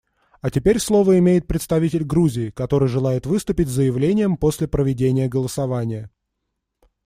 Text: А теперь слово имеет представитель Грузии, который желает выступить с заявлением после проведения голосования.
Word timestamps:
А 0.41 0.49
теперь 0.49 0.79
слово 0.79 1.19
имеет 1.19 1.45
представитель 1.45 2.03
Грузии, 2.03 2.49
который 2.49 2.89
желает 2.89 3.27
выступить 3.27 3.67
с 3.67 3.71
заявлением 3.73 4.35
после 4.35 4.67
проведения 4.67 5.29
голосования. 5.29 6.09